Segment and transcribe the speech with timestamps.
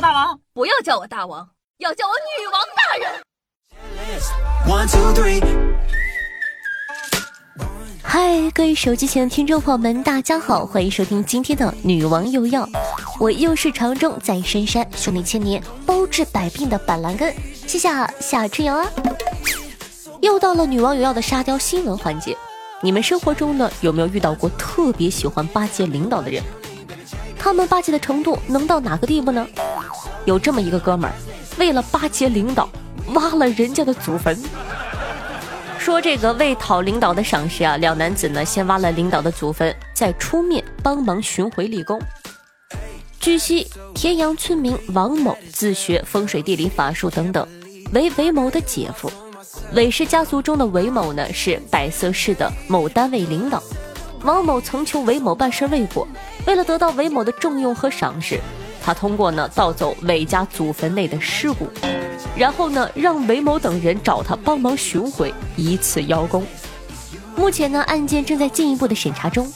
[0.00, 0.38] 大王？
[0.52, 1.48] 不要叫我大王，
[1.78, 3.22] 要叫我女王大人。
[8.02, 12.66] 嗨，各位手机前的听众朋友们，大家好，欢迎收听今天的《女王有药》，
[13.20, 17.32] 我又是常中在深山修炼千年、包治百病的板蓝根，
[17.66, 17.88] 谢谢
[18.20, 18.90] 夏春阳啊！
[20.20, 22.36] 又到了《女王有药》的沙雕新闻环节，
[22.82, 26.42] 你们生活中呢有没有遇到过特别喜欢巴结领导的人？
[27.38, 29.46] 他们巴结的程度能到哪个地步呢？
[30.24, 31.14] 有这么一个哥们儿，
[31.58, 32.68] 为了巴结领导，
[33.14, 34.38] 挖了人家的祖坟。
[35.78, 42.00] 说这个为讨领导的赏识啊，两男子呢先挖了领导的祖坟，再出面帮忙寻回立功。
[43.20, 47.46] 据悉，田阳村民王某自学风水地理法术等等，
[47.92, 49.10] 为韦某的姐夫。
[49.74, 53.62] 韦氏家族中的韦某呢是百色市的某单位领导。
[54.22, 56.08] 王某曾求韦某办事未果，
[56.46, 58.40] 为了得到韦某的重用和赏识，
[58.84, 61.68] 他通过呢盗走韦家祖坟内的尸骨。
[62.36, 66.44] 然后呢，让韦某等人找他帮忙寻回，以此邀功。
[67.36, 69.50] 目前呢，案件正在进一步的审查中。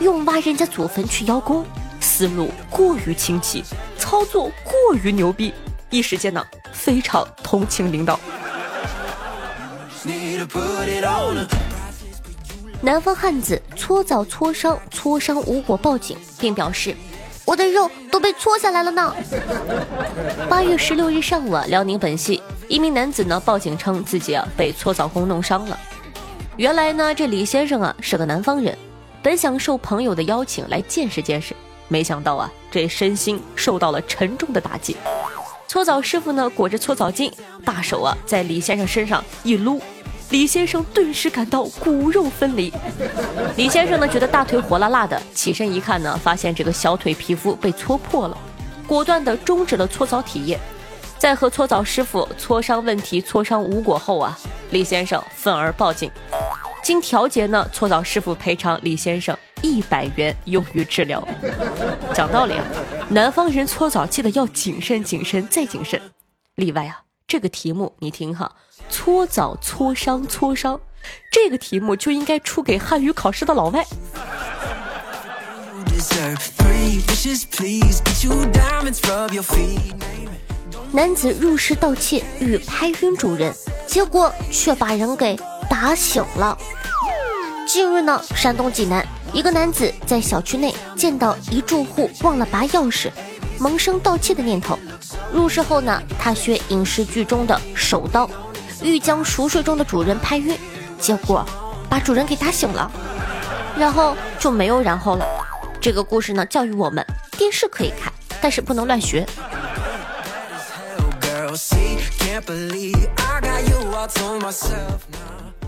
[0.00, 1.64] 用挖人家祖坟去邀功，
[2.00, 3.62] 思路过于清奇，
[3.96, 5.54] 操作过于牛逼，
[5.88, 8.18] 一时间呢，非常同情领导。
[12.80, 16.96] 南方汉子搓澡搓伤，搓伤无果报警，并表示。
[17.50, 19.12] 我的肉都被搓下来了呢。
[20.48, 25.76] 八月十六日上午，辽宁本溪一名男子呢报警称自己啊被搓澡工弄伤了。
[26.56, 28.78] 原来呢，这李先生啊是个南方人，
[29.20, 31.52] 本想受朋友的邀请来见识见识，
[31.88, 34.96] 没想到啊这身心受到了沉重的打击。
[35.66, 37.32] 搓澡师傅呢裹着搓澡巾，
[37.64, 39.82] 大手啊在李先生身上一撸。
[40.30, 42.72] 李先生顿时感到骨肉分离。
[43.56, 48.38] 李先生呢，觉得大腿火辣辣的，起身一看呢，发现这个小腿皮肤被搓破了，
[48.86, 50.58] 果断的终止了搓澡体验。
[51.18, 54.38] 在和搓澡师傅磋商问题，磋商无果后啊，
[54.70, 56.10] 李先生愤而报警。
[56.82, 61.26] 经调解呢，搓澡师傅赔偿李先生一百元用于治疗。
[62.14, 62.64] 讲道理啊，
[63.08, 66.00] 南方人搓澡记得要谨慎、谨慎再谨慎。
[66.54, 68.52] 例外啊，这个题目你听哈。
[68.90, 70.80] 搓澡、搓伤、搓伤，
[71.30, 73.86] 这个题目就应该出给汉语考试的老外。
[80.92, 83.54] 男子入室盗窃欲拍晕主人，
[83.86, 86.58] 结果却把人给打醒了。
[87.66, 93.08] 近日呢，山东济南一个男子在小区内见到一住户忘了拔钥匙，
[93.58, 94.76] 萌生盗窃的念头。
[95.32, 98.28] 入室后呢，他学影视剧中的手刀。
[98.82, 100.58] 欲将熟睡中的主人拍晕，
[100.98, 101.44] 结果
[101.88, 102.90] 把主人给打醒了，
[103.78, 105.26] 然后就没有然后了。
[105.80, 109.26] 这个故事呢，教育我们：电视可以看，但是不能乱学。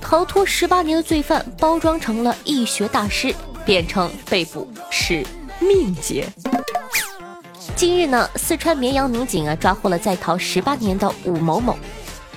[0.00, 3.34] 逃脱十八年的罪犯，包装成了易学大师，
[3.64, 5.26] 变成被捕是
[5.58, 6.28] 命劫。
[7.74, 11.76] 近日呢，四川绵阳民警啊，抓获了在逃十八年的武某某。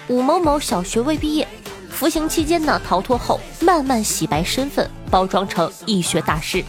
[0.09, 1.47] 武某某小学未毕业，
[1.92, 6.66] 服刑期间呢，逃脱后慢慢洗白身份，包装成易学大师。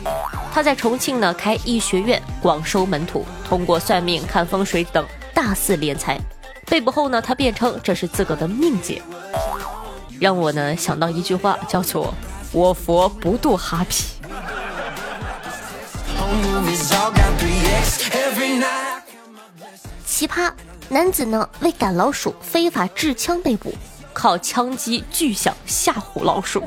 [0.53, 6.21] 他在重庆呢开易学院，广收门徒，通过算命、看风水等大肆敛财。
[6.67, 9.01] 被捕后呢，他辩称这是自个的命劫，
[10.21, 12.13] 让我呢想到一句话，叫做
[12.53, 14.05] “我佛不渡哈皮”。
[20.05, 20.53] 奇葩。
[20.93, 23.73] 男子呢为赶老鼠非法制枪被捕，
[24.13, 26.65] 靠枪击巨响吓唬老鼠。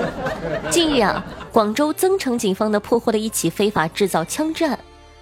[0.72, 1.22] 近日啊，
[1.52, 4.78] 广州增城警方呢破获了一起非法制造枪支案，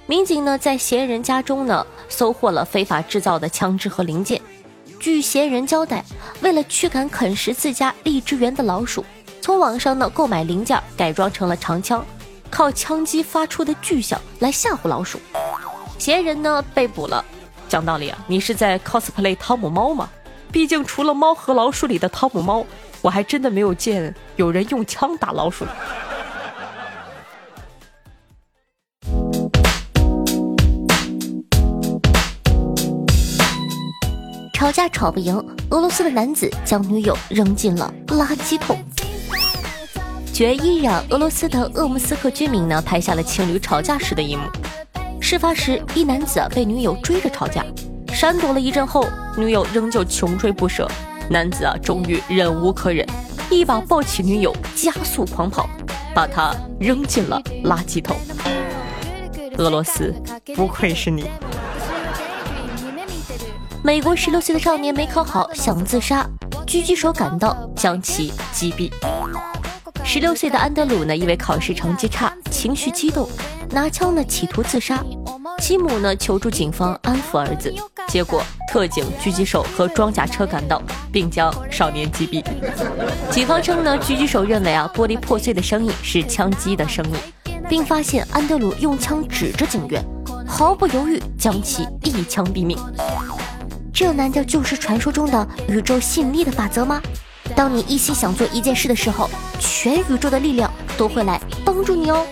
[0.07, 4.41] 民警呢在嫌疑人家中呢搜获了非法制造的枪支和零件。
[5.01, 6.05] 据嫌疑人交代，
[6.41, 9.05] 为了驱赶啃食自家荔枝园的老鼠，
[9.41, 12.07] 从网上呢购买零件改装成了长枪，
[12.49, 15.19] 靠枪击发出的巨响来吓唬老鼠。
[15.99, 17.25] 嫌疑人呢被捕了。
[17.69, 20.09] 讲道理啊，你是在 cosplay 汤姆猫吗？
[20.51, 22.65] 毕竟除了猫和老鼠里的汤姆猫，
[23.03, 25.67] 我还真的没有见有人用枪打老鼠。
[34.55, 35.37] 吵架吵不赢，
[35.71, 38.77] 俄罗斯的男子将女友扔进了垃圾桶。
[40.33, 44.43] 九月一日，啊，俄罗斯的鄂木斯克居民呢拍下了情侣吵架时的一幕。
[45.31, 47.63] 事发时，一男子被女友追着吵架，
[48.15, 50.91] 闪躲了一阵后，女友仍旧穷追不舍。
[51.29, 53.07] 男子啊，终于忍无可忍，
[53.51, 55.69] 一把抱起女友，加速狂跑，
[56.15, 58.17] 把她扔进了垃圾桶。
[59.59, 60.15] 俄罗斯，
[60.57, 61.29] 不愧是你。
[63.85, 66.27] 美国十六岁的少年没考好想自杀，
[66.67, 68.91] 狙击手赶到将其击毙。
[70.03, 73.29] 十六岁的安德鲁呢，因为考试成绩差，情绪激动，
[73.71, 75.05] 拿枪呢企图自杀。
[75.61, 77.75] 其母呢求助警方安抚儿子，
[78.09, 80.81] 结果特警、狙击手和装甲车赶到，
[81.13, 82.45] 并将少年击毙。
[83.31, 90.05] 警方称呢，狙击手认为啊，玻璃破碎的声音是枪击的声音，并发现安德鲁用枪指着警员，
[90.47, 92.79] 毫不犹豫将其一枪毙命。
[93.93, 97.03] 这难道就是传说中的宇宙吸引力的法则吗？
[97.57, 99.29] 当你一心想做一件事的时候，
[99.59, 102.25] 全宇宙的力量都会来帮助你哦。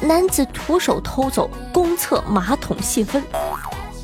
[0.00, 3.22] 男子徒手偷走公厕马桶泄愤。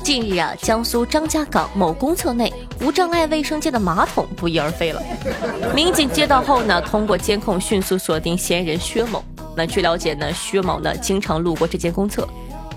[0.03, 5.01] 近日啊，江苏张家港某公厕内无障碍卫生间的马桶不翼而飞了。
[5.73, 9.23] 民警接到后呢，通过监控迅速锁定嫌疑人薛某。
[9.55, 12.27] 那据了解呢，薛某呢经常路过这间公厕。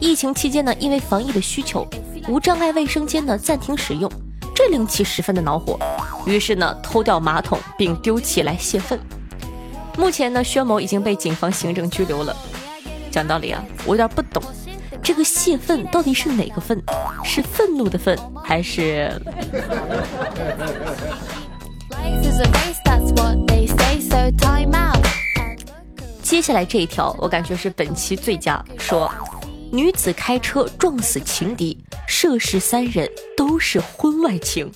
[0.00, 1.86] 疫情期间呢，因为防疫的需求，
[2.28, 4.10] 无障碍卫生间呢暂停使用，
[4.54, 5.78] 这令其十分的恼火，
[6.24, 8.98] 于是呢偷掉马桶并丢弃来泄愤。
[9.98, 12.34] 目前呢，薛某已经被警方行政拘留了。
[13.08, 14.42] 讲道理啊，我有点不懂，
[15.02, 16.82] 这个泄愤到底是哪个愤？
[17.24, 19.10] 是愤怒的愤，还是？
[26.22, 28.62] 接下来这一条，我感觉是本期最佳。
[28.78, 29.10] 说，
[29.72, 31.76] 女子开车撞死情敌，
[32.06, 34.70] 涉事三人都是婚外情。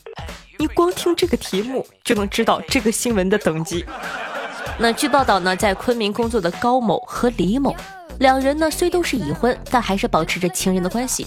[0.59, 3.85] 你光听这个题目就能知道这个新闻的等级。
[4.79, 7.77] 那据报道呢，在昆明工作的高某和李某。
[8.23, 11.27] 两人呢虽都是已婚，但还是保持着情人的关系。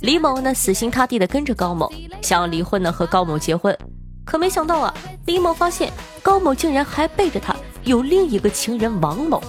[0.00, 1.88] 李某呢死心塌地的跟着高某，
[2.20, 3.78] 想要离婚呢和高某结婚，
[4.24, 4.92] 可没想到啊，
[5.26, 7.54] 李某发现高某竟然还背着他
[7.84, 9.40] 有另一个情人王某，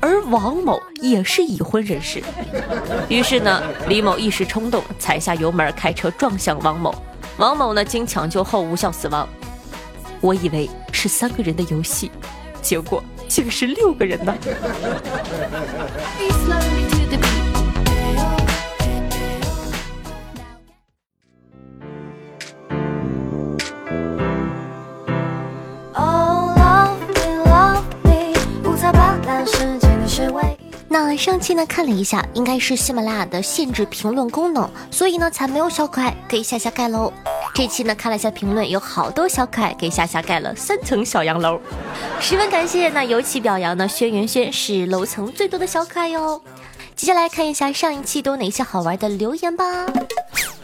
[0.00, 2.20] 而王某也是已婚人士。
[3.08, 6.92] 于是呢，李某一时冲动踩下油门开车撞向王某，
[7.36, 9.28] 王某呢经抢救后无效死亡。
[10.20, 12.10] 我以为是三个人的游戏，
[12.60, 13.00] 结果。
[13.32, 14.36] 竟是六个人呢！
[30.88, 37.10] 那上期呢看了一下，应该是喜马拉雅的限制评论功能，所以呢才没有小可爱可以下下盖楼。
[37.54, 41.60] 这期呢看了一下评论，有好多小可爱给夏夏盖了三层小洋楼，
[42.18, 42.88] 十分感谢。
[42.88, 46.42] 那尤其表扬呢，轩辕轩是楼层最多的小可爱哟。
[46.96, 49.86] 接下来看一下上一期都有哪些好玩的留言吧。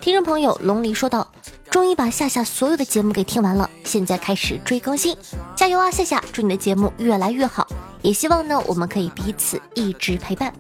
[0.01, 1.31] 听众朋友龙离说道
[1.71, 5.17] ：“终于把夏夏所有的节目给听完了，现在开始追更新，
[5.55, 6.23] 加油啊，夏夏！
[6.33, 7.67] 祝你的节目越来越好，
[8.01, 10.53] 也希望呢我们可以彼此一直陪伴。”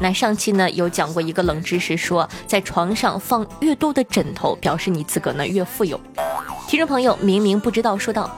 [0.00, 5.98] 那上期呢有讲过一个冷知识，说在床上放越多的枕头，表示你自个呢越富有。
[6.68, 8.30] 听众朋友明明不知道，说道：“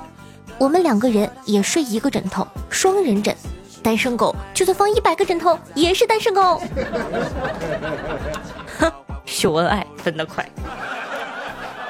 [0.59, 3.35] 我们两个人也睡一个枕头，双人枕。
[3.83, 6.61] 单身狗就算放一百个枕头，也是单身狗。
[8.79, 8.93] 哼，
[9.25, 10.47] 秀恩爱分得快。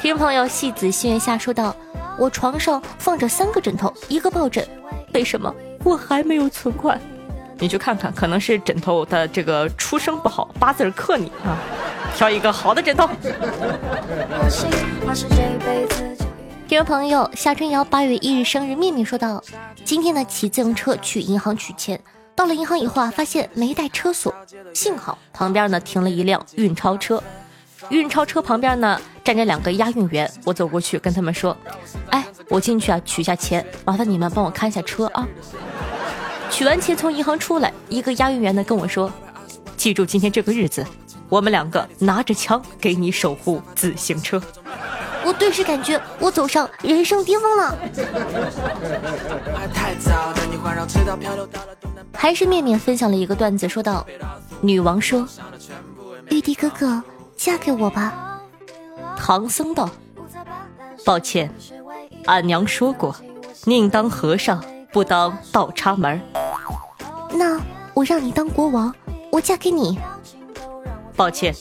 [0.01, 1.75] 听众朋友戏子心月下说道
[2.19, 4.67] ：“我床上放着三个枕头，一个抱枕，
[5.13, 7.01] 为什么我还没有存款？”
[7.61, 11.59] 你去看看，可能是枕头的这个出生不好，八字克你啊！
[12.15, 13.09] 挑一个好的枕头。
[16.69, 19.43] 听众朋友夏春瑶八月一日生日，面面说道
[19.85, 22.01] ：“今天呢，骑自行车去银行取钱，
[22.37, 24.33] 到了银行以后啊，发现没带车锁，
[24.75, 27.23] 幸好旁边呢停了一辆运钞车，
[27.89, 31.57] 运钞车旁边呢站着两个押运员，我走过去跟他们说
[32.11, 35.27] ：‘哎，我进去啊取一下钱，麻烦你们帮我看一下车啊。’”
[36.51, 39.13] 取完钱从银行出来，一个押运员呢跟我说
[39.77, 40.85] ：“记住今天这个日子，
[41.29, 44.43] 我们两个拿着枪给你守护自行车。”
[45.25, 47.79] 我顿时感觉我走上人生巅峰了。
[52.15, 54.05] 还是面面分享了一个段子，说道
[54.61, 55.29] ：“女王说，
[56.31, 57.01] 玉帝哥哥
[57.37, 58.41] 嫁给我吧。”
[59.17, 59.89] 唐僧道
[61.05, 61.53] ：“抱歉，
[62.25, 63.15] 俺娘说过，
[63.65, 66.19] 宁当和尚。”不当倒插门
[67.33, 67.61] 那
[67.95, 68.95] 我让你当国王，
[69.31, 69.99] 我嫁给你。
[71.17, 71.55] 抱歉，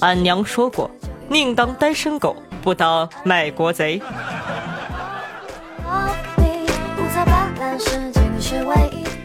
[0.00, 0.90] 俺娘说过，
[1.28, 4.00] 宁当单身狗，不当卖国贼。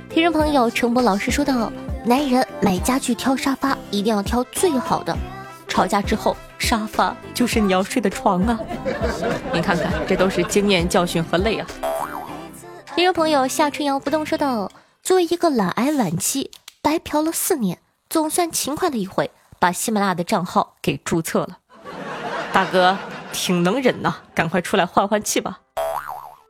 [0.09, 1.71] 听众朋友，陈博老师说道，
[2.05, 5.17] 男人买家具挑沙发一定要挑最好的，
[5.67, 8.59] 吵架之后沙发就是你要睡的床啊。
[9.51, 11.67] 你看看，这都是经验教训和泪啊。
[12.95, 14.69] 听众朋友夏春瑶不动说道
[15.03, 16.49] ：“作为一个懒癌晚期，
[16.81, 17.79] 白嫖了四年，
[18.09, 19.29] 总算勤快了一回，
[19.59, 21.57] 把喜马拉雅的账号给注册了。
[22.53, 22.97] 大哥
[23.33, 25.59] 挺能忍呐，赶快出来换换气吧。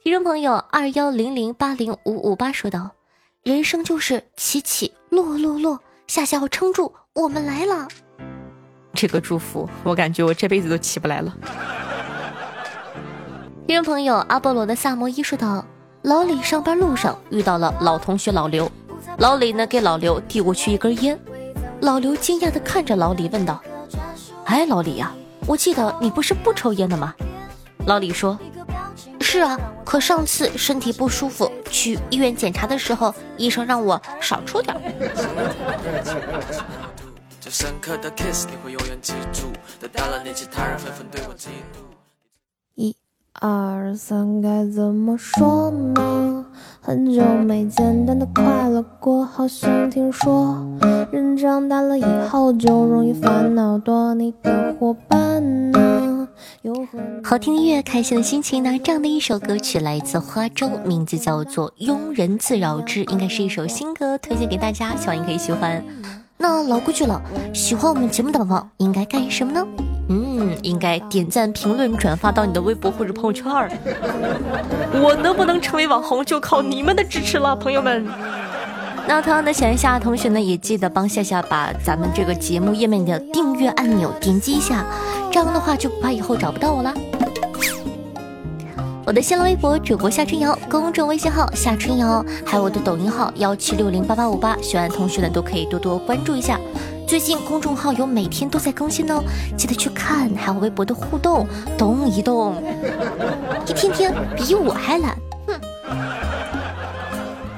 [0.03, 2.91] 听众朋友二幺零零八零五五八说道
[3.41, 7.87] ：“人生就是起起落落落，下下要撑住，我们来了。”
[8.93, 11.35] 这个祝福，我感觉我这辈子都起不来了。
[13.65, 15.65] 听众朋友阿波罗的萨摩伊说道
[16.03, 18.69] ：“老李上班路上遇到了老同学老刘，
[19.19, 21.17] 老李呢给老刘递过去一根烟，
[21.79, 23.61] 老刘惊讶的看着老李问道
[24.43, 25.13] ：‘哎，老李呀，
[25.47, 27.15] 我记得你不是不抽烟的吗？’
[27.87, 28.37] 老李说
[29.21, 34.75] ：‘是啊，可上次身体不舒服去医院检查的时候，医生让我少抽点。’
[41.49, 41.82] 一。
[43.45, 46.45] 二三该怎么说呢？
[46.79, 50.65] 很久没简单的快乐过，好像听说
[51.11, 54.13] 人长大了以后就容易烦恼多。
[54.13, 56.25] 你的伙伴呢？
[57.21, 58.63] 好听音乐，开心的心情。
[58.63, 65.83] 那这样的一首歌曲来自花粥，名字叫做《庸人自扰之》，应该是一首新歌，推荐给大家，希望你可以喜欢。
[66.37, 67.21] 那老规矩了，
[67.53, 69.67] 喜欢我们节目的宝宝应该干什么呢？
[70.09, 73.71] 嗯，应该点赞、评论、转发到你的微博或者朋友圈儿。
[75.01, 78.05] 我能不能成为网红，就靠你们的支持了，朋友们。
[79.07, 84.85] 那同样的，喜欢夏夏同学呢，也记得帮夏夏把咱们这个节目页面的订阅按钮点击一下，
[85.31, 86.93] 这样的话就不怕以后找不到我了。
[89.05, 96.57] 我的新浪微博主播夏春瑶，公众微信号夏春瑶，还有我的抖音号幺七六零八八五八，喜欢同学呢都可以多多关注一下。
[97.07, 99.23] 最近公众号有每天都在更新哦，
[99.55, 102.55] 记得去看，还有微博的互动，动一动，
[103.67, 105.15] 一天天比我还懒。
[105.47, 105.59] 哼。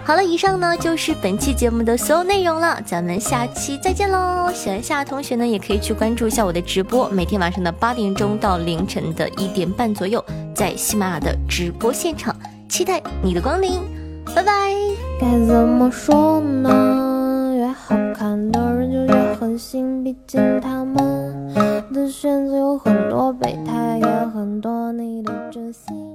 [0.04, 4.52] 好了，以上呢就是本期节目的所有内容了，咱们下期再见喽！
[4.54, 10.24] 喜欢夏同学呢，也可以去关注一下我的直播，每天晚上的八点钟到凌晨的一点半左右，
[10.54, 12.36] 在喜马拉雅的直播现场，
[12.70, 13.82] 期待你的光临，
[14.36, 14.74] 拜拜。
[15.20, 17.54] 该怎么说呢？
[17.58, 18.60] 越好看的
[19.58, 21.54] 心，毕竟他们
[21.94, 26.15] 的选择有很多，备胎也很多，你的真心。